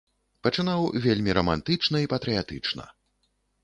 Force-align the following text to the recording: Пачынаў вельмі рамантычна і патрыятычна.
Пачынаў 0.47 0.87
вельмі 1.05 1.37
рамантычна 1.41 1.97
і 2.07 2.11
патрыятычна. 2.17 2.83